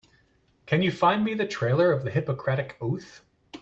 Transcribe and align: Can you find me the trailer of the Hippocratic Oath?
Can 0.65 0.81
you 0.81 0.91
find 0.91 1.23
me 1.23 1.35
the 1.35 1.45
trailer 1.47 1.91
of 1.91 2.03
the 2.03 2.09
Hippocratic 2.09 2.75
Oath? 2.81 3.21